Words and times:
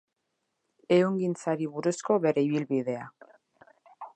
Ehungintzari 0.95 1.69
buruzko 1.75 2.17
bere 2.27 2.45
ibilbidea. 2.49 3.05